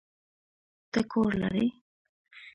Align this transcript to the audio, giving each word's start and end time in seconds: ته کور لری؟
ته 0.91 0.99
کور 1.11 1.29
لری؟ 1.41 1.67